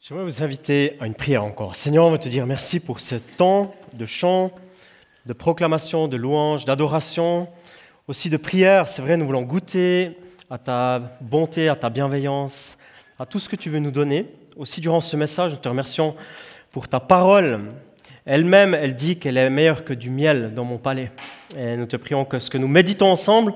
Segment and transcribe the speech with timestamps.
[0.00, 1.74] J'aimerais vous inviter à une prière encore.
[1.74, 4.52] Seigneur, on va te dire merci pour ce temps de chant,
[5.26, 7.48] de proclamation, de louange, d'adoration,
[8.06, 8.86] aussi de prière.
[8.86, 10.16] C'est vrai, nous voulons goûter
[10.50, 12.78] à ta bonté, à ta bienveillance,
[13.18, 14.26] à tout ce que tu veux nous donner.
[14.56, 16.14] Aussi durant ce message, nous te remercions
[16.70, 17.58] pour ta parole.
[18.24, 21.10] Elle-même, elle dit qu'elle est meilleure que du miel dans mon palais.
[21.56, 23.52] Et nous te prions que ce que nous méditons ensemble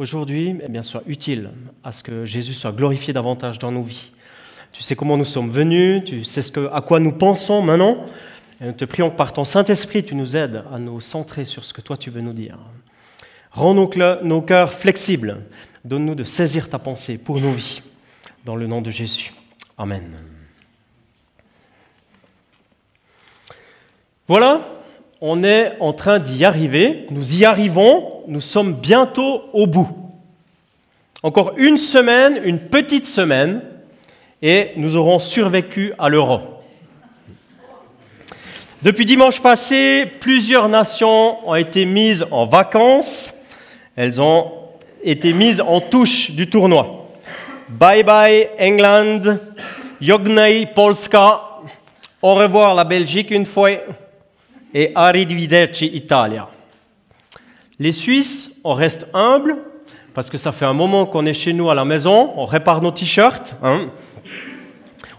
[0.00, 1.50] aujourd'hui eh soit utile
[1.84, 4.10] à ce que Jésus soit glorifié davantage dans nos vies.
[4.74, 8.06] Tu sais comment nous sommes venus, tu sais ce que, à quoi nous pensons maintenant.
[8.60, 11.64] Et nous te prions que par ton Saint-Esprit, tu nous aides à nous centrer sur
[11.64, 12.58] ce que toi tu veux nous dire.
[13.52, 13.88] Rends nos,
[14.24, 15.42] nos cœurs flexibles.
[15.84, 17.82] Donne-nous de saisir ta pensée pour nos vies.
[18.44, 19.32] Dans le nom de Jésus.
[19.78, 20.10] Amen.
[24.26, 24.68] Voilà,
[25.20, 27.06] on est en train d'y arriver.
[27.10, 28.24] Nous y arrivons.
[28.26, 29.88] Nous sommes bientôt au bout.
[31.22, 33.62] Encore une semaine, une petite semaine,
[34.42, 36.40] et nous aurons survécu à l'euro.
[38.82, 43.32] Depuis dimanche passé, plusieurs nations ont été mises en vacances.
[43.96, 44.52] Elles ont
[45.02, 47.08] été mises en touche du tournoi.
[47.68, 49.38] Bye bye England,
[50.00, 51.40] Jognei Polska,
[52.20, 53.70] au revoir la Belgique une fois
[54.74, 56.48] et arrivederci Italia.
[57.78, 59.56] Les Suisses, on reste humbles
[60.12, 62.82] parce que ça fait un moment qu'on est chez nous à la maison, on répare
[62.82, 63.54] nos t-shirts.
[63.62, 63.88] Hein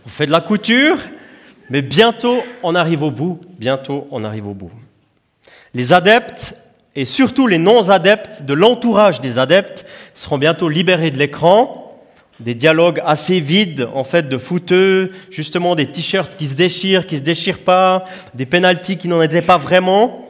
[0.06, 0.98] on fait de la couture,
[1.70, 4.72] mais bientôt on arrive au bout, bientôt on arrive au bout.
[5.74, 6.56] Les adeptes
[6.96, 12.00] et surtout les non-adeptes de l'entourage des adeptes seront bientôt libérés de l'écran,
[12.40, 17.18] des dialogues assez vides en fait de fouteux, justement des t-shirts qui se déchirent, qui
[17.18, 20.22] se déchirent pas, des pénalties qui n'en étaient pas vraiment.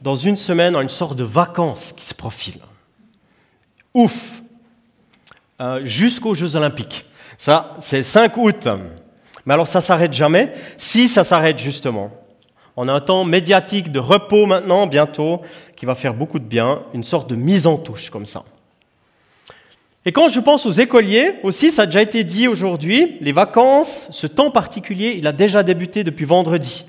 [0.00, 2.60] Dans une semaine, une sorte de vacances qui se profile.
[3.92, 4.40] Ouf
[5.60, 7.04] euh, Jusqu'aux Jeux Olympiques.
[7.36, 8.66] Ça, c'est 5 août.
[9.46, 12.10] Mais alors ça s'arrête jamais Si ça s'arrête justement.
[12.76, 15.42] On a un temps médiatique de repos maintenant, bientôt,
[15.76, 18.44] qui va faire beaucoup de bien, une sorte de mise en touche comme ça.
[20.06, 24.08] Et quand je pense aux écoliers, aussi, ça a déjà été dit aujourd'hui, les vacances,
[24.12, 26.86] ce temps particulier, il a déjà débuté depuis vendredi.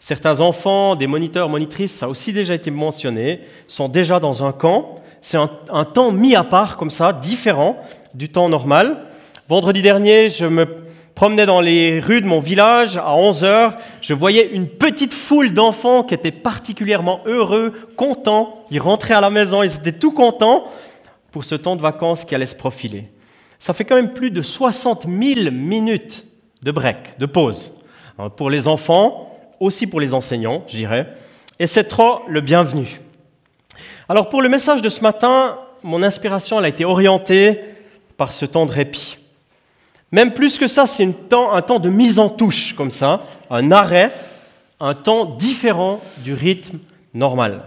[0.00, 4.52] Certains enfants, des moniteurs, monitrices, ça a aussi déjà été mentionné, sont déjà dans un
[4.52, 5.00] camp.
[5.22, 7.80] C'est un, un temps mis à part, comme ça, différent
[8.14, 9.06] du temps normal.
[9.48, 10.66] Vendredi dernier, je me
[11.20, 15.52] promenais dans les rues de mon village à 11 heures, je voyais une petite foule
[15.52, 18.64] d'enfants qui étaient particulièrement heureux, contents.
[18.70, 20.64] Ils rentraient à la maison, ils étaient tout contents
[21.30, 23.10] pour ce temps de vacances qui allait se profiler.
[23.58, 26.24] Ça fait quand même plus de 60 000 minutes
[26.62, 27.74] de break, de pause,
[28.18, 29.30] hein, pour les enfants,
[29.60, 31.06] aussi pour les enseignants, je dirais.
[31.58, 32.98] Et c'est trop le bienvenu.
[34.08, 37.60] Alors pour le message de ce matin, mon inspiration a été orientée
[38.16, 39.19] par ce temps de répit.
[40.12, 44.12] Même plus que ça, c'est un temps de mise en touche, comme ça, un arrêt,
[44.80, 46.78] un temps différent du rythme
[47.14, 47.62] normal.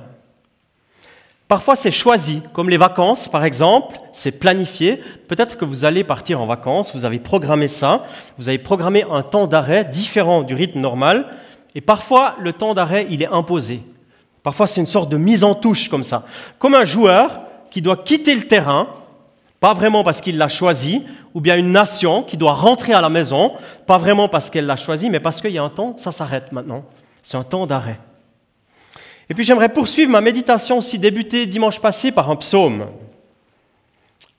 [1.48, 5.02] Parfois, c'est choisi, comme les vacances, par exemple, c'est planifié.
[5.28, 8.04] Peut-être que vous allez partir en vacances, vous avez programmé ça,
[8.38, 11.28] vous avez programmé un temps d'arrêt différent du rythme normal,
[11.76, 13.82] et parfois, le temps d'arrêt, il est imposé.
[14.42, 16.24] Parfois, c'est une sorte de mise en touche, comme ça.
[16.60, 18.88] Comme un joueur qui doit quitter le terrain
[19.64, 21.04] pas vraiment parce qu'il l'a choisi,
[21.34, 23.54] ou bien une nation qui doit rentrer à la maison,
[23.88, 26.52] pas vraiment parce qu'elle l'a choisi, mais parce qu'il y a un temps, ça s'arrête
[26.52, 26.84] maintenant.
[27.22, 27.98] C'est un temps d'arrêt.
[29.30, 32.88] Et puis j'aimerais poursuivre ma méditation aussi débutée dimanche passé par un psaume.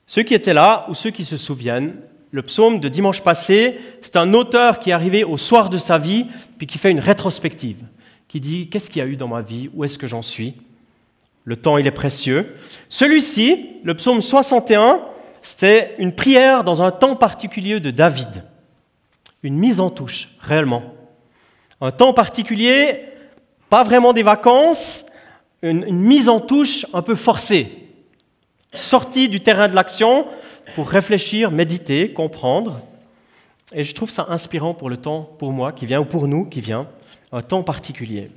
[0.05, 1.95] Ceux qui étaient là ou ceux qui se souviennent,
[2.29, 5.97] le psaume de dimanche passé, c'est un auteur qui est arrivé au soir de sa
[5.97, 6.27] vie,
[6.59, 7.83] puis qui fait une rétrospective,
[8.27, 10.53] qui dit qu'est-ce qu'il y a eu dans ma vie, où est-ce que j'en suis?
[11.45, 12.55] Le temps, il est précieux.
[12.89, 15.01] Celui-ci, le psaume 61,
[15.45, 18.43] c'était une prière dans un temps particulier de David.
[19.43, 20.81] Une mise en touche, réellement.
[21.79, 23.05] Un temps particulier,
[23.69, 25.05] pas vraiment des vacances,
[25.61, 27.71] une, mise en touche un peu forcée.
[28.73, 30.25] Sortie du terrain de l'action
[30.73, 32.81] pour réfléchir, méditer, comprendre.
[33.71, 36.45] Et je trouve ça inspirant pour le temps, pour moi qui vient, ou pour nous
[36.45, 36.87] qui vient,
[37.31, 38.31] un temps particulier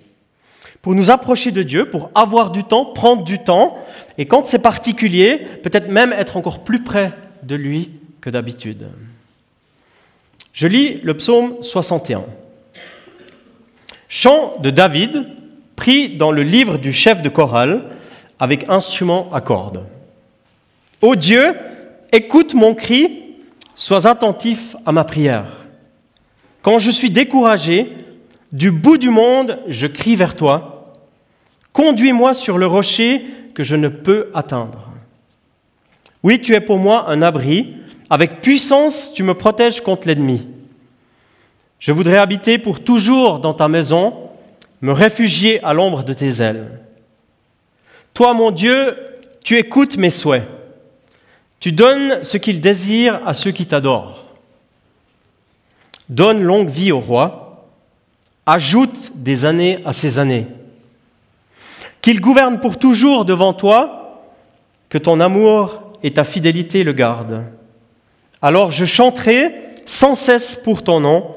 [0.83, 3.79] pour nous approcher de Dieu, pour avoir du temps, prendre du temps,
[4.17, 7.13] et quand c'est particulier, peut-être même être encore plus près
[7.43, 7.91] de lui
[8.21, 8.89] que d'habitude.
[10.53, 12.25] Je lis le psaume 61.
[14.09, 15.27] Chant de David,
[15.77, 17.85] pris dans le livre du chef de chorale,
[18.41, 19.85] avec instrument à cordes.
[21.03, 21.55] Ô Dieu,
[22.13, 23.23] écoute mon cri,
[23.77, 25.47] sois attentif à ma prière.
[26.63, 27.93] Quand je suis découragé,
[28.53, 30.95] du bout du monde, je crie vers toi.
[31.73, 33.25] Conduis-moi sur le rocher
[33.55, 34.89] que je ne peux atteindre.
[36.23, 37.75] Oui, tu es pour moi un abri.
[38.11, 40.47] Avec puissance, tu me protèges contre l'ennemi.
[41.79, 44.15] Je voudrais habiter pour toujours dans ta maison,
[44.81, 46.81] me réfugier à l'ombre de tes ailes.
[48.15, 48.97] Toi, mon Dieu,
[49.45, 50.49] tu écoutes mes souhaits.
[51.61, 54.25] Tu donnes ce qu'il désire à ceux qui t'adorent.
[56.09, 57.48] Donne longue vie au roi,
[58.49, 60.47] ajoute des années à ses années.
[62.01, 64.25] Qu'il gouverne pour toujours devant toi,
[64.89, 67.45] que ton amour et ta fidélité le gardent.
[68.41, 69.55] Alors je chanterai
[69.85, 71.37] sans cesse pour ton nom,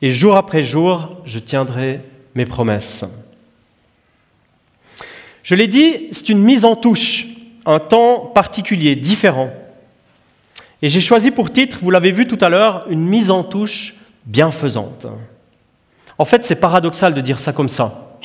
[0.00, 2.00] et jour après jour, je tiendrai
[2.34, 3.04] mes promesses.
[5.42, 7.26] Je l'ai dit, c'est une mise en touche,
[7.66, 9.50] un temps particulier, différent.
[10.80, 13.94] Et j'ai choisi pour titre, vous l'avez vu tout à l'heure, une mise en touche
[14.24, 15.06] bienfaisante.
[16.18, 18.18] En fait, c'est paradoxal de dire ça comme ça.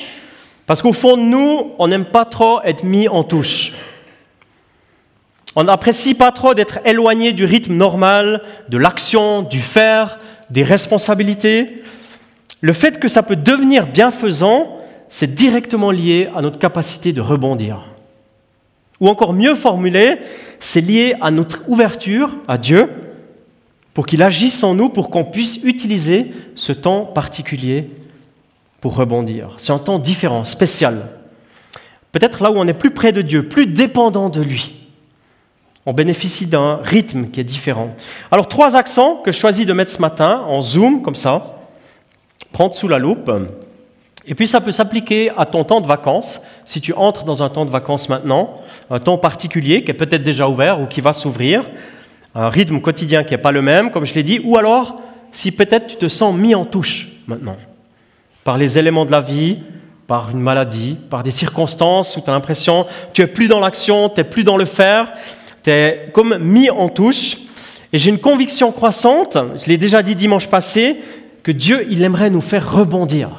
[0.66, 3.72] Parce qu'au fond de nous, on n'aime pas trop être mis en touche.
[5.56, 11.82] On n'apprécie pas trop d'être éloigné du rythme normal, de l'action, du faire, des responsabilités.
[12.60, 14.78] Le fait que ça peut devenir bienfaisant,
[15.08, 17.84] c'est directement lié à notre capacité de rebondir.
[19.00, 20.18] Ou encore mieux formulé,
[20.60, 22.88] c'est lié à notre ouverture à Dieu
[23.94, 27.90] pour qu'il agisse en nous, pour qu'on puisse utiliser ce temps particulier
[28.80, 29.54] pour rebondir.
[29.58, 31.08] C'est un temps différent, spécial.
[32.12, 34.76] Peut-être là où on est plus près de Dieu, plus dépendant de lui.
[35.86, 37.94] On bénéficie d'un rythme qui est différent.
[38.30, 41.58] Alors trois accents que je choisis de mettre ce matin en zoom, comme ça,
[42.52, 43.30] prendre sous la loupe.
[44.26, 47.48] Et puis ça peut s'appliquer à ton temps de vacances, si tu entres dans un
[47.48, 48.56] temps de vacances maintenant,
[48.90, 51.64] un temps particulier qui est peut-être déjà ouvert ou qui va s'ouvrir,
[52.34, 55.00] un rythme quotidien qui n'est pas le même, comme je l'ai dit, ou alors
[55.32, 57.56] si peut-être tu te sens mis en touche maintenant,
[58.44, 59.58] par les éléments de la vie,
[60.06, 64.08] par une maladie, par des circonstances où tu as l'impression tu es plus dans l'action,
[64.08, 65.12] tu es plus dans le faire,
[65.62, 67.36] tu es comme mis en touche.
[67.92, 71.00] Et j'ai une conviction croissante, je l'ai déjà dit dimanche passé,
[71.42, 73.30] que Dieu, il aimerait nous faire rebondir.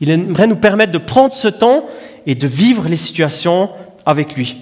[0.00, 1.86] Il aimerait nous permettre de prendre ce temps
[2.26, 3.70] et de vivre les situations
[4.06, 4.56] avec lui.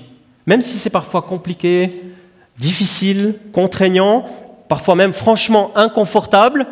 [0.47, 2.03] Même si c'est parfois compliqué,
[2.59, 4.25] difficile, contraignant,
[4.69, 6.67] parfois même franchement inconfortable,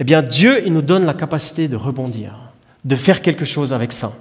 [0.00, 2.52] eh bien Dieu, il nous donne la capacité de rebondir,
[2.84, 4.12] de faire quelque chose avec ça.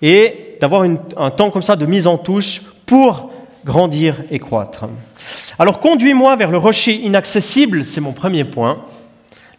[0.00, 3.30] Et d'avoir un temps comme ça de mise en touche pour
[3.64, 4.86] grandir et croître.
[5.58, 8.84] Alors conduis-moi vers le rocher inaccessible, c'est mon premier point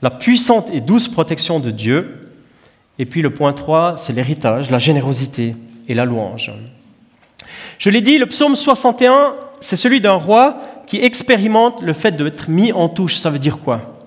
[0.03, 2.19] la puissante et douce protection de Dieu.
[2.99, 5.55] Et puis le point 3, c'est l'héritage, la générosité
[5.87, 6.51] et la louange.
[7.79, 10.57] Je l'ai dit, le psaume 61, c'est celui d'un roi
[10.87, 13.15] qui expérimente le fait d'être mis en touche.
[13.15, 14.05] Ça veut dire quoi?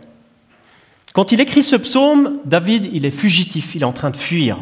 [1.12, 4.58] Quand il écrit ce psaume, David, il est fugitif, il est en train de fuir.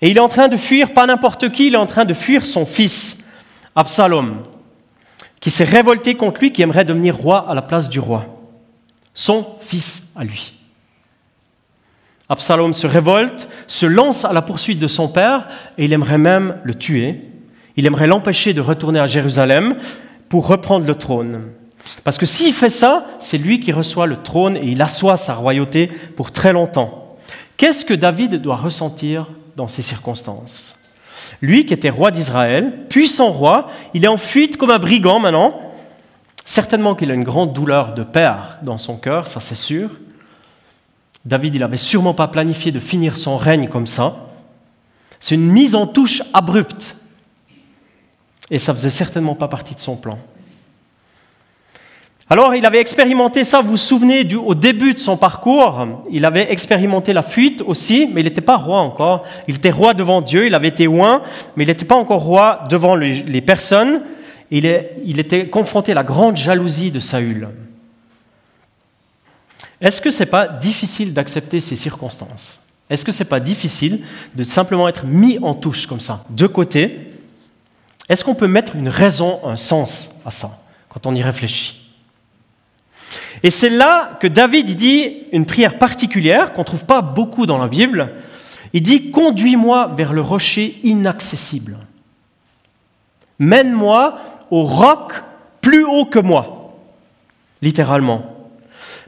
[0.00, 2.14] Et il est en train de fuir pas n'importe qui, il est en train de
[2.14, 3.24] fuir son fils,
[3.74, 4.42] Absalom,
[5.40, 8.26] qui s'est révolté contre lui, qui aimerait devenir roi à la place du roi
[9.14, 10.54] son fils à lui.
[12.28, 16.56] Absalom se révolte, se lance à la poursuite de son père et il aimerait même
[16.64, 17.20] le tuer.
[17.76, 19.76] Il aimerait l'empêcher de retourner à Jérusalem
[20.28, 21.42] pour reprendre le trône.
[22.04, 25.34] Parce que s'il fait ça, c'est lui qui reçoit le trône et il assoit sa
[25.34, 27.16] royauté pour très longtemps.
[27.56, 30.76] Qu'est-ce que David doit ressentir dans ces circonstances?
[31.40, 35.72] Lui qui était roi d'Israël, puissant roi, il est en fuite comme un brigand maintenant,
[36.44, 39.90] Certainement qu'il a une grande douleur de père dans son cœur, ça c'est sûr.
[41.24, 44.26] David, il n'avait sûrement pas planifié de finir son règne comme ça.
[45.20, 46.96] C'est une mise en touche abrupte.
[48.52, 50.16] Et ça faisait certainement pas partie de son plan.
[52.30, 56.24] Alors, il avait expérimenté ça, vous vous souvenez, du, au début de son parcours, il
[56.24, 59.24] avait expérimenté la fuite aussi, mais il n'était pas roi encore.
[59.48, 61.22] Il était roi devant Dieu, il avait été loin,
[61.56, 64.02] mais il n'était pas encore roi devant les personnes
[64.52, 67.48] il, était confronté à la grande jalousie de Saül.
[69.80, 72.60] Est-ce que ce n'est pas difficile d'accepter ces circonstances?
[72.90, 74.00] Est-ce que ce n'est pas difficile
[74.34, 77.11] de simplement être mis en touche comme ça, de côté
[78.08, 81.82] Est-ce qu'on peut mettre une raison, un sens à ça, quand on y réfléchit?
[83.42, 87.58] Et c'est là que David dit une prière particulière qu'on ne trouve pas beaucoup dans
[87.58, 88.12] la Bible.
[88.72, 91.78] Il dit Conduis-moi vers le rocher inaccessible.
[93.38, 94.16] Mène-moi
[94.50, 95.12] au roc
[95.60, 96.74] plus haut que moi,
[97.60, 98.24] littéralement.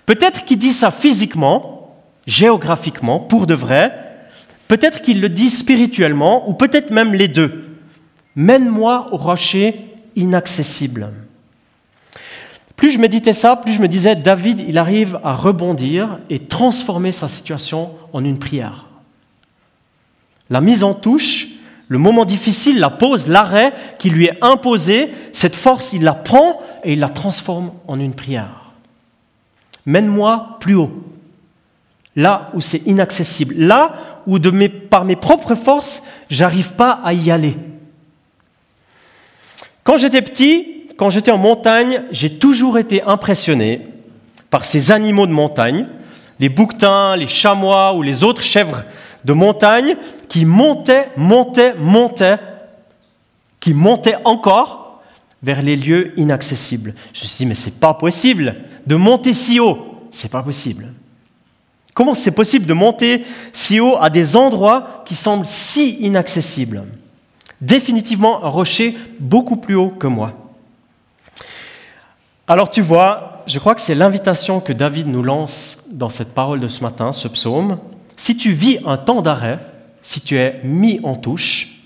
[0.06, 1.96] Peut-être qu'il dit ça physiquement,
[2.26, 3.92] géographiquement, pour de vrai,
[4.68, 7.73] peut-être qu'il le dit spirituellement, ou peut-être même les deux.
[8.36, 11.12] Mène-moi au rocher inaccessible.
[12.76, 17.12] Plus je méditais ça, plus je me disais, David, il arrive à rebondir et transformer
[17.12, 18.86] sa situation en une prière.
[20.50, 21.48] La mise en touche
[21.88, 26.60] le moment difficile, la pause, l'arrêt qui lui est imposé, cette force, il la prend
[26.82, 28.72] et il la transforme en une prière.
[29.86, 31.04] Mène-moi plus haut.
[32.16, 34.38] là où c'est inaccessible, là où
[34.88, 37.56] par mes propres forces, j'arrive pas à y aller.
[39.84, 43.86] Quand j'étais petit, quand j'étais en montagne, j'ai toujours été impressionné
[44.50, 45.86] par ces animaux de montagne,
[46.40, 48.84] les bouquetins, les chamois ou les autres chèvres
[49.24, 49.96] de montagne
[50.28, 52.38] qui montaient, montaient, montaient,
[53.60, 55.02] qui montaient encore
[55.42, 56.94] vers les lieux inaccessibles.
[57.12, 60.08] Je me suis dit, mais c'est pas possible de monter si haut.
[60.10, 60.92] C'est pas possible.
[61.92, 66.84] Comment c'est possible de monter si haut à des endroits qui semblent si inaccessibles?
[67.64, 70.34] Définitivement un rocher beaucoup plus haut que moi.
[72.46, 76.60] Alors tu vois, je crois que c'est l'invitation que David nous lance dans cette parole
[76.60, 77.78] de ce matin, ce psaume.
[78.18, 79.58] Si tu vis un temps d'arrêt,
[80.02, 81.80] si tu es mis en touche,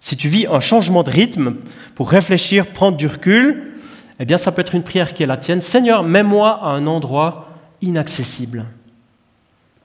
[0.00, 1.56] si tu vis un changement de rythme
[1.96, 3.72] pour réfléchir, prendre du recul,
[4.20, 5.60] eh bien ça peut être une prière qui est la tienne.
[5.60, 7.48] Seigneur, mets-moi à un endroit
[7.82, 8.64] inaccessible.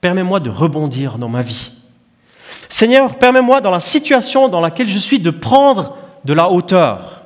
[0.01, 1.71] Permets-moi de rebondir dans ma vie.
[2.73, 7.21] Seigneur, permets-moi dans la situation dans laquelle je suis de prendre de la hauteur,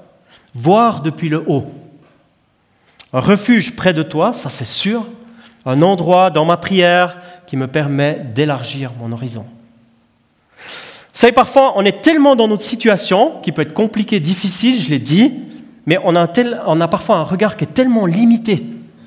[0.53, 1.71] voir depuis le haut.
[3.13, 5.05] Un refuge près de toi, ça c'est sûr,
[5.65, 9.45] un endroit dans ma prière qui me permet d'élargir mon horizon.
[10.57, 10.65] Vous
[11.21, 14.99] savez, parfois, on est tellement dans notre situation, qui peut être compliquée, difficile, je l'ai
[14.99, 15.31] dit,
[15.85, 16.27] mais on a,
[16.65, 18.65] on a parfois un regard qui est tellement limité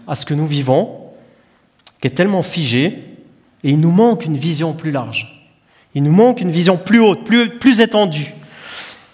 [0.08, 1.00] à ce que nous vivons,
[2.00, 3.04] qui est tellement figé,
[3.62, 5.39] et il nous manque une vision plus large.
[5.94, 8.34] Il nous manque une vision plus haute, plus, étendue.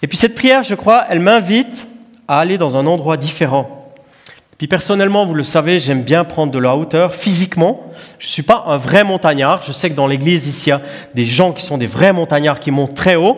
[0.01, 1.87] Et puis cette prière, je crois, elle m'invite
[2.27, 3.93] à aller dans un endroit différent.
[4.57, 7.91] Puis personnellement, vous le savez, j'aime bien prendre de la hauteur physiquement.
[8.19, 9.61] Je ne suis pas un vrai montagnard.
[9.61, 10.81] Je sais que dans l'église, ici, il y a
[11.13, 13.37] des gens qui sont des vrais montagnards qui montent très haut.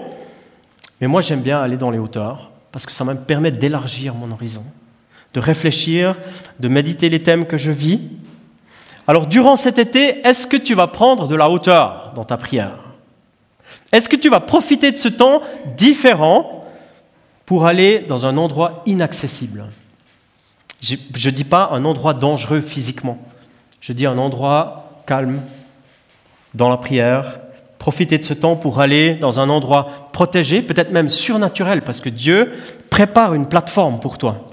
[1.01, 4.31] Mais moi, j'aime bien aller dans les hauteurs parce que ça me permet d'élargir mon
[4.31, 4.63] horizon,
[5.33, 6.15] de réfléchir,
[6.59, 7.99] de méditer les thèmes que je vis.
[9.07, 12.88] Alors, durant cet été, est-ce que tu vas prendre de la hauteur dans ta prière?
[13.91, 15.41] Est-ce que tu vas profiter de ce temps
[15.77, 16.65] différent
[17.45, 19.65] pour aller dans un endroit inaccessible?
[20.81, 23.17] Je ne dis pas un endroit dangereux physiquement.
[23.81, 25.41] Je dis un endroit calme,
[26.53, 27.39] dans la prière.
[27.77, 32.09] Profitez de ce temps pour aller dans un endroit protégé, peut-être même surnaturel, parce que
[32.09, 32.51] Dieu
[32.89, 34.45] prépare une plateforme pour toi.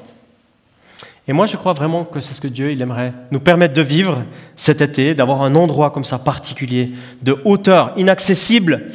[1.28, 3.82] Et moi, je crois vraiment que c'est ce que Dieu il aimerait nous permettre de
[3.82, 4.22] vivre
[4.54, 8.92] cet été, d'avoir un endroit comme ça particulier, de hauteur inaccessible,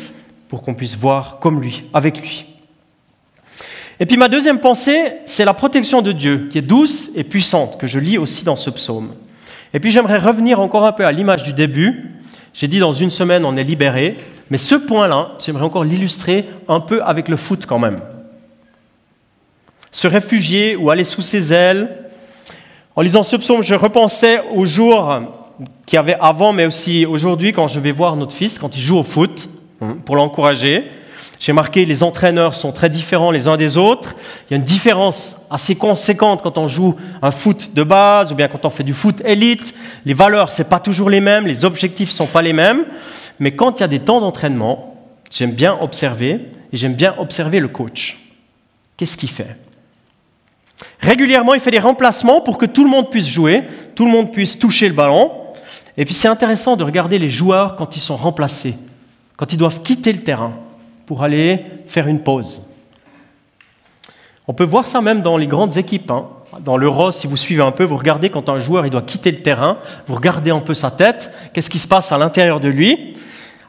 [0.51, 2.45] pour qu'on puisse voir comme lui, avec lui.
[4.01, 7.79] Et puis ma deuxième pensée, c'est la protection de Dieu, qui est douce et puissante,
[7.79, 9.13] que je lis aussi dans ce psaume.
[9.73, 12.11] Et puis j'aimerais revenir encore un peu à l'image du début.
[12.53, 14.17] J'ai dit dans une semaine on est libéré,
[14.49, 17.95] mais ce point-là, j'aimerais encore l'illustrer un peu avec le foot quand même.
[19.89, 21.97] Se réfugier ou aller sous ses ailes.
[22.97, 25.17] En lisant ce psaume, je repensais aux jours
[25.85, 28.81] qu'il y avait avant, mais aussi aujourd'hui quand je vais voir notre fils, quand il
[28.81, 29.49] joue au foot,
[30.05, 30.89] pour l'encourager.
[31.39, 34.15] J'ai marqué les entraîneurs sont très différents les uns des autres.
[34.47, 38.35] Il y a une différence assez conséquente quand on joue un foot de base ou
[38.35, 39.73] bien quand on fait du foot élite.
[40.05, 42.85] Les valeurs, c'est pas toujours les mêmes, les objectifs sont pas les mêmes.
[43.39, 44.95] Mais quand il y a des temps d'entraînement,
[45.31, 48.19] j'aime bien observer et j'aime bien observer le coach.
[48.95, 49.57] Qu'est-ce qu'il fait?
[50.99, 53.63] Régulièrement, il fait des remplacements pour que tout le monde puisse jouer,
[53.95, 55.31] tout le monde puisse toucher le ballon.
[55.97, 58.75] Et puis c'est intéressant de regarder les joueurs quand ils sont remplacés,
[59.37, 60.53] quand ils doivent quitter le terrain
[61.05, 62.67] pour aller faire une pause.
[64.47, 66.11] On peut voir ça même dans les grandes équipes.
[66.11, 66.27] Hein.
[66.59, 69.31] Dans l'Euro, si vous suivez un peu, vous regardez quand un joueur il doit quitter
[69.31, 72.67] le terrain, vous regardez un peu sa tête, qu'est-ce qui se passe à l'intérieur de
[72.67, 73.15] lui.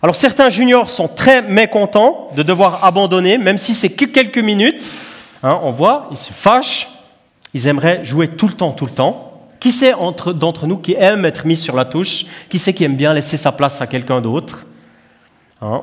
[0.02, 4.90] Alors certains juniors sont très mécontents de devoir abandonner, même si c'est que quelques minutes.
[5.44, 6.88] Hein, on voit, ils se fâchent,
[7.54, 9.46] ils aimeraient jouer tout le temps, tout le temps.
[9.60, 9.94] Qui c'est
[10.34, 13.36] d'entre nous qui aime être mis sur la touche Qui c'est qui aime bien laisser
[13.36, 14.66] sa place à quelqu'un d'autre
[15.62, 15.82] hein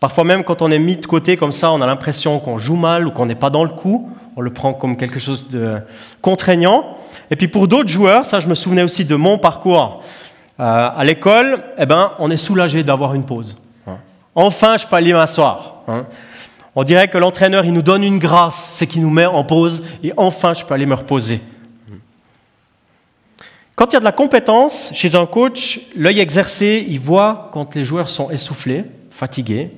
[0.00, 2.76] Parfois même quand on est mis de côté comme ça, on a l'impression qu'on joue
[2.76, 4.10] mal ou qu'on n'est pas dans le coup.
[4.36, 5.78] On le prend comme quelque chose de
[6.20, 6.96] contraignant.
[7.30, 10.02] Et puis pour d'autres joueurs, ça je me souvenais aussi de mon parcours
[10.60, 13.60] euh, à l'école, eh ben, on est soulagé d'avoir une pause.
[13.88, 13.96] Hein.
[14.36, 15.82] Enfin, je peux aller m'asseoir.
[15.88, 16.04] Hein.
[16.76, 19.84] On dirait que l'entraîneur, il nous donne une grâce, c'est qu'il nous met en pause,
[20.04, 21.40] et enfin, je peux aller me reposer.
[23.74, 27.74] Quand il y a de la compétence chez un coach, l'œil exercé, il voit quand
[27.74, 29.70] les joueurs sont essoufflés, fatigués,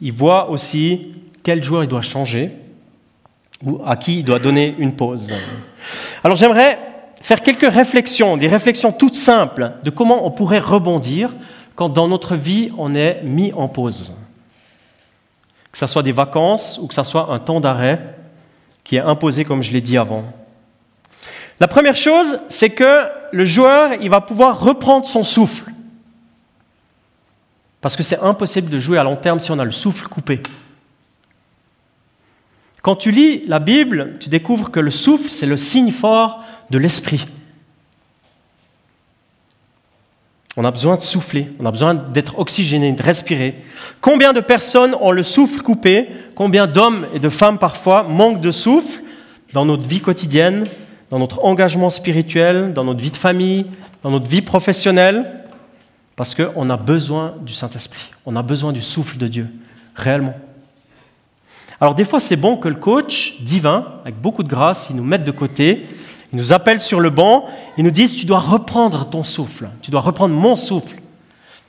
[0.00, 1.12] il voit aussi
[1.42, 2.52] quel joueur il doit changer
[3.64, 5.32] ou à qui il doit donner une pause.
[6.22, 6.78] Alors j'aimerais
[7.20, 11.34] faire quelques réflexions, des réflexions toutes simples de comment on pourrait rebondir
[11.74, 14.14] quand dans notre vie on est mis en pause.
[15.72, 18.14] Que ce soit des vacances ou que ce soit un temps d'arrêt
[18.84, 20.24] qui est imposé comme je l'ai dit avant.
[21.58, 25.73] La première chose, c'est que le joueur, il va pouvoir reprendre son souffle.
[27.84, 30.40] Parce que c'est impossible de jouer à long terme si on a le souffle coupé.
[32.80, 36.78] Quand tu lis la Bible, tu découvres que le souffle, c'est le signe fort de
[36.78, 37.26] l'esprit.
[40.56, 43.62] On a besoin de souffler, on a besoin d'être oxygéné, de respirer.
[44.00, 46.08] Combien de personnes ont le souffle coupé?
[46.36, 49.02] Combien d'hommes et de femmes parfois manquent de souffle
[49.52, 50.64] dans notre vie quotidienne,
[51.10, 53.64] dans notre engagement spirituel, dans notre vie de famille,
[54.02, 55.43] dans notre vie professionnelle?
[56.16, 59.48] Parce qu'on a besoin du Saint-Esprit, on a besoin du souffle de Dieu,
[59.94, 60.36] réellement.
[61.80, 65.04] Alors des fois c'est bon que le coach divin, avec beaucoup de grâce, il nous
[65.04, 65.86] mette de côté
[66.34, 67.46] ils nous appellent sur le banc,
[67.78, 70.96] ils nous disent, tu dois reprendre ton souffle, tu dois reprendre mon souffle.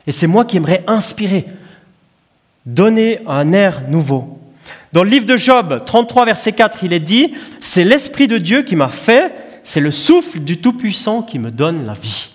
[0.07, 1.45] Et c'est moi qui aimerais inspirer,
[2.65, 4.39] donner un air nouveau.
[4.91, 8.63] Dans le livre de Job 33, verset 4, il est dit, c'est l'Esprit de Dieu
[8.63, 12.31] qui m'a fait, c'est le souffle du Tout-Puissant qui me donne la vie.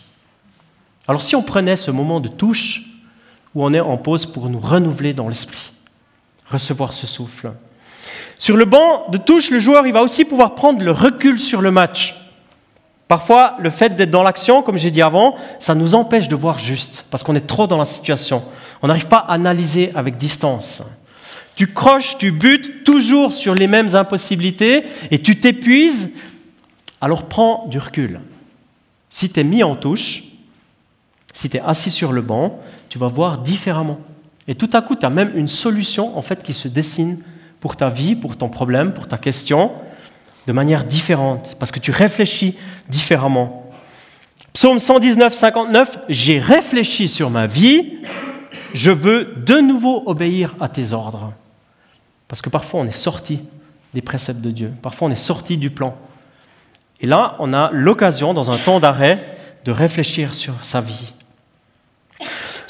[1.10, 2.82] Alors si on prenait ce moment de touche,
[3.56, 5.72] où on est en pause pour nous renouveler dans l'esprit,
[6.46, 7.50] recevoir ce souffle.
[8.38, 11.62] Sur le banc de touche, le joueur il va aussi pouvoir prendre le recul sur
[11.62, 12.14] le match.
[13.08, 16.60] Parfois, le fait d'être dans l'action, comme j'ai dit avant, ça nous empêche de voir
[16.60, 18.44] juste, parce qu'on est trop dans la situation.
[18.80, 20.80] On n'arrive pas à analyser avec distance.
[21.56, 26.12] Tu croches, tu butes toujours sur les mêmes impossibilités et tu t'épuises,
[27.00, 28.20] alors prends du recul.
[29.08, 30.29] Si tu es mis en touche,
[31.40, 33.98] si tu es assis sur le banc, tu vas voir différemment.
[34.46, 37.22] Et tout à coup, tu as même une solution en fait qui se dessine
[37.60, 39.72] pour ta vie, pour ton problème, pour ta question
[40.46, 42.56] de manière différente, parce que tu réfléchis
[42.90, 43.72] différemment.
[44.52, 48.00] Psaume 119, 59, j'ai réfléchi sur ma vie,
[48.74, 51.32] je veux de nouveau obéir à tes ordres.
[52.28, 53.40] Parce que parfois on est sorti
[53.94, 55.96] des préceptes de Dieu, parfois on est sorti du plan.
[57.00, 61.14] Et là, on a l'occasion, dans un temps d'arrêt, de réfléchir sur sa vie.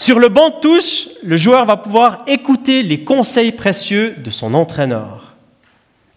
[0.00, 4.54] Sur le banc de touche, le joueur va pouvoir écouter les conseils précieux de son
[4.54, 5.34] entraîneur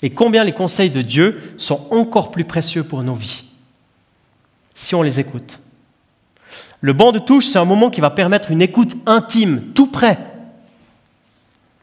[0.02, 3.44] et combien les conseils de Dieu sont encore plus précieux pour nos vies,
[4.74, 5.60] si on les écoute.
[6.80, 10.18] Le banc de touche, c'est un moment qui va permettre une écoute intime, tout près.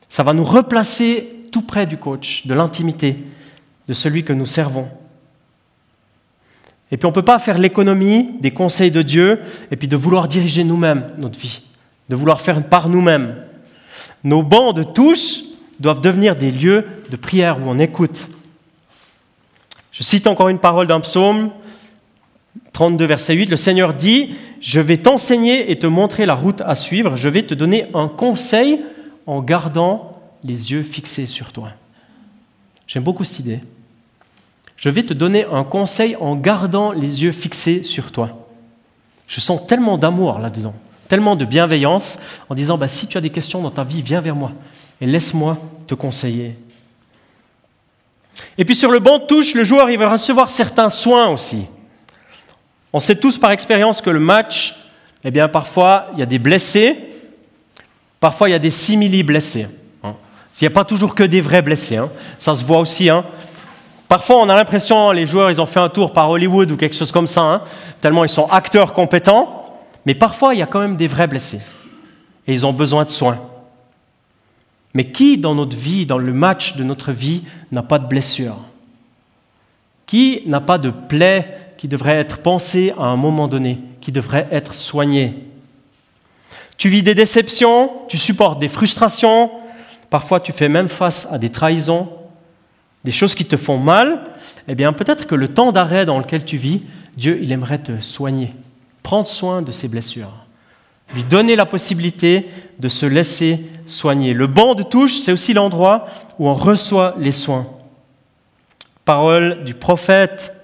[0.08, 3.18] Ça va nous replacer tout près du coach, de l'intimité,
[3.88, 4.88] de celui que nous servons.
[6.90, 9.96] Et puis on ne peut pas faire l'économie des conseils de Dieu et puis de
[9.96, 11.60] vouloir diriger nous-mêmes notre vie,
[12.10, 13.36] de vouloir faire par nous-mêmes.
[14.24, 15.44] Nos bancs de touche
[15.78, 18.28] doivent devenir des lieux de prière où on écoute.
[19.92, 21.50] Je cite encore une parole d'un psaume,
[22.72, 23.46] 32, verset 8.
[23.46, 27.44] Le Seigneur dit, je vais t'enseigner et te montrer la route à suivre, je vais
[27.44, 28.80] te donner un conseil
[29.26, 31.70] en gardant les yeux fixés sur toi.
[32.88, 33.60] J'aime beaucoup cette idée.
[34.76, 38.48] Je vais te donner un conseil en gardant les yeux fixés sur toi.
[39.28, 40.74] Je sens tellement d'amour là-dedans,
[41.10, 44.20] tellement de bienveillance en disant, bah, si tu as des questions dans ta vie, viens
[44.20, 44.52] vers moi
[45.00, 46.56] et laisse-moi te conseiller.
[48.56, 51.66] Et puis sur le banc de touche, le joueur il va recevoir certains soins aussi.
[52.92, 54.76] On sait tous par expérience que le match,
[55.24, 56.96] eh bien parfois il y a des blessés,
[58.20, 59.66] parfois il y a des simili blessés.
[60.04, 60.14] Hein.
[60.60, 62.08] Il n'y a pas toujours que des vrais blessés, hein.
[62.38, 63.10] ça se voit aussi.
[63.10, 63.24] Hein.
[64.06, 66.94] Parfois on a l'impression les joueurs ils ont fait un tour par Hollywood ou quelque
[66.94, 67.64] chose comme ça,
[68.00, 69.59] tellement ils sont acteurs compétents,
[70.06, 71.60] mais parfois il y a quand même des vrais blessés.
[72.46, 73.40] Et ils ont besoin de soins.
[74.94, 78.58] Mais qui dans notre vie, dans le match de notre vie, n'a pas de blessure?
[80.06, 84.48] Qui n'a pas de plaie qui devrait être pensée à un moment donné, qui devrait
[84.50, 85.46] être soignée?
[86.76, 89.50] Tu vis des déceptions, tu supportes des frustrations,
[90.08, 92.08] parfois tu fais même face à des trahisons,
[93.04, 94.24] des choses qui te font mal.
[94.66, 96.82] Eh bien, peut-être que le temps d'arrêt dans lequel tu vis,
[97.16, 98.52] Dieu, il aimerait te soigner,
[99.02, 100.32] prendre soin de ces blessures
[101.14, 102.46] lui donner la possibilité
[102.78, 104.34] de se laisser soigner.
[104.34, 106.06] Le banc de touche, c'est aussi l'endroit
[106.38, 107.66] où on reçoit les soins.
[109.04, 110.54] Parole du prophète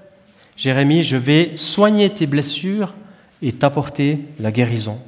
[0.57, 2.95] Jérémie, je vais soigner tes blessures
[3.43, 4.99] et t'apporter la guérison.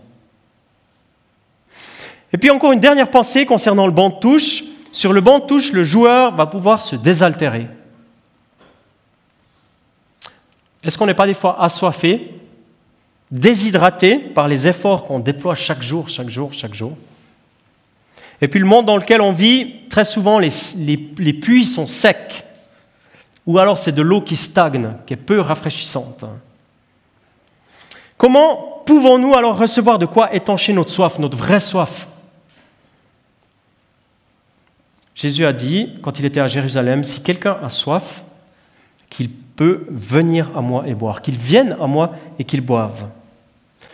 [2.33, 4.65] Et puis encore une dernière pensée concernant le banc de touche.
[4.93, 7.67] Sur le banc de touche, le joueur va pouvoir se désaltérer.
[10.85, 12.38] Est-ce qu'on n'est pas des fois assoiffé
[13.31, 16.97] déshydraté par les efforts qu'on déploie chaque jour, chaque jour, chaque jour.
[18.41, 22.45] Et puis le monde dans lequel on vit, très souvent les, les, puits sont secs,
[23.47, 26.25] ou alors c'est de l'eau qui stagne, qui est peu rafraîchissante.
[28.17, 32.09] Comment pouvons-nous alors recevoir de quoi étancher notre soif, notre vraie soif?
[35.15, 38.23] Jésus a dit, quand il était à Jérusalem, si quelqu'un a soif,
[39.11, 43.09] qu'il peut venir à moi et boire, qu'il vienne à moi et qu'il boive.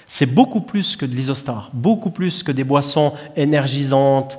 [0.06, 4.38] C'est beaucoup plus que de l'isostar, beaucoup plus que des boissons énergisantes.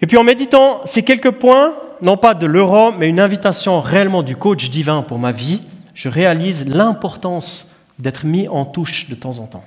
[0.00, 4.22] Et puis en méditant ces quelques points, non pas de l'euro, mais une invitation réellement
[4.22, 5.60] du coach divin pour ma vie,
[5.94, 9.64] je réalise l'importance d'être mis en touche de temps en temps.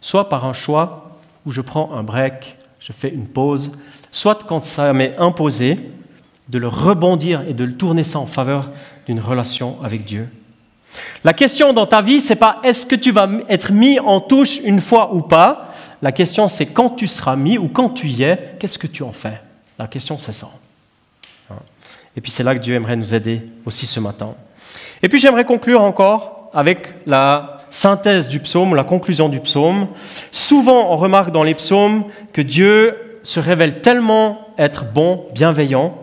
[0.00, 3.78] Soit par un choix où je prends un break, je fais une pause,
[4.10, 5.78] soit quand ça m'est imposé,
[6.48, 8.70] de le rebondir et de le tourner ça en faveur
[9.06, 10.28] d'une relation avec Dieu.
[11.24, 14.58] La question dans ta vie, c'est pas est-ce que tu vas être mis en touche
[14.58, 15.72] une fois ou pas.
[16.02, 19.02] La question, c'est quand tu seras mis ou quand tu y es, qu'est-ce que tu
[19.02, 19.40] en fais?
[19.78, 20.50] La question, c'est ça.
[21.50, 21.56] Hein?
[22.16, 24.34] Et puis c'est là que Dieu aimerait nous aider aussi ce matin.
[25.02, 29.88] Et puis j'aimerais conclure encore avec la synthèse du psaume, la conclusion du psaume.
[30.30, 35.96] Souvent, on remarque dans les psaumes que Dieu se révèle tellement être bon, bienveillant,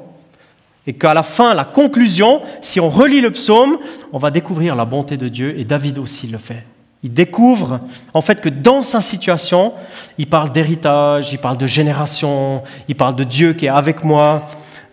[0.88, 3.78] et qu'à la fin, la conclusion, si on relit le psaume,
[4.12, 6.66] on va découvrir la bonté de Dieu, et David aussi le fait.
[7.04, 7.80] Il découvre
[8.14, 9.74] en fait que dans sa situation,
[10.18, 14.48] il parle d'héritage, il parle de génération, il parle de Dieu qui est avec moi,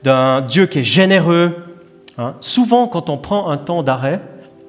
[0.04, 1.56] d'un Dieu qui est généreux.
[2.16, 2.34] Hein.
[2.40, 4.20] Souvent, quand on prend un temps d'arrêt,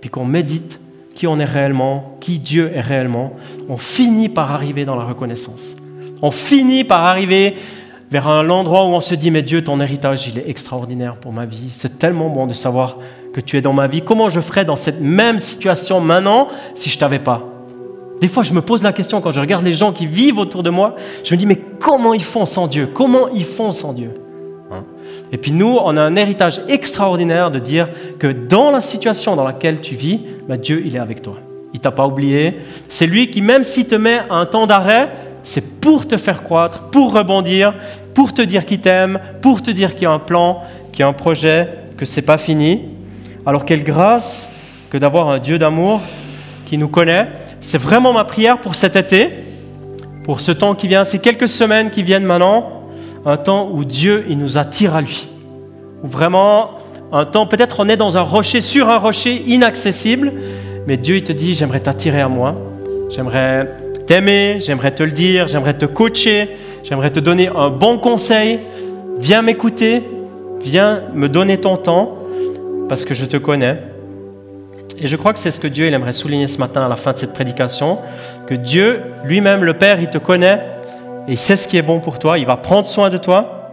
[0.01, 0.80] puis qu'on médite
[1.13, 3.34] qui on est réellement, qui Dieu est réellement,
[3.69, 5.75] on finit par arriver dans la reconnaissance.
[6.21, 7.56] On finit par arriver
[8.12, 11.34] vers un endroit où on se dit, mais Dieu, ton héritage, il est extraordinaire pour
[11.34, 11.70] ma vie.
[11.74, 12.98] C'est tellement bon de savoir
[13.34, 14.02] que tu es dans ma vie.
[14.02, 17.43] Comment je ferais dans cette même situation maintenant si je t'avais pas?
[18.22, 20.63] Des fois, je me pose la question quand je regarde les gens qui vivent autour
[20.63, 22.89] de moi, je me dis, mais comment ils font sans Dieu?
[22.91, 24.12] Comment ils font sans Dieu?
[24.72, 24.84] Hein?
[25.32, 29.43] Et puis nous, on a un héritage extraordinaire de dire que dans la situation dans
[29.43, 31.36] laquelle tu vis, bah, Dieu, il est avec toi.
[31.74, 32.58] Il t'a pas oublié.
[32.88, 35.12] C'est lui qui, même s'il te met un temps d'arrêt,
[35.48, 37.74] c'est pour te faire croître, pour rebondir,
[38.14, 41.04] pour te dire qu'il t'aime, pour te dire qu'il y a un plan, qu'il y
[41.04, 42.82] a un projet, que c'est pas fini.
[43.46, 44.52] Alors quelle grâce
[44.90, 46.02] que d'avoir un Dieu d'amour
[46.66, 47.30] qui nous connaît.
[47.62, 49.30] C'est vraiment ma prière pour cet été,
[50.26, 52.84] pour ce temps qui vient, ces quelques semaines qui viennent maintenant,
[53.26, 55.30] un temps où Dieu il nous attire à lui.
[56.04, 56.72] Où vraiment
[57.14, 60.34] un temps, peut-être on est dans un rocher, sur un rocher inaccessible,
[60.88, 62.54] mais Dieu il te dit j'aimerais t'attirer à moi,
[63.10, 68.60] j'aimerais t'aimer, j'aimerais te le dire, j'aimerais te coacher, j'aimerais te donner un bon conseil.
[69.20, 70.04] Viens m'écouter,
[70.62, 72.17] viens me donner ton temps,
[72.89, 73.78] parce que je te connais.
[75.00, 76.96] Et je crois que c'est ce que Dieu il aimerait souligner ce matin à la
[76.96, 78.00] fin de cette prédication,
[78.48, 80.62] que Dieu lui-même, le Père, il te connaît
[81.28, 83.70] et il sait ce qui est bon pour toi, il va prendre soin de toi.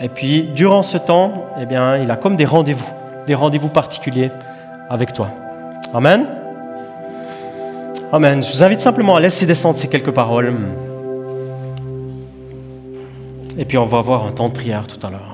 [0.00, 2.88] Et puis, durant ce temps, eh bien, il a comme des rendez-vous,
[3.26, 4.30] des rendez-vous particuliers
[4.90, 5.28] avec toi.
[5.94, 6.43] Amen.
[8.14, 8.44] Amen.
[8.44, 10.54] Je vous invite simplement à laisser descendre ces quelques paroles.
[13.58, 15.33] Et puis on va avoir un temps de prière tout à l'heure.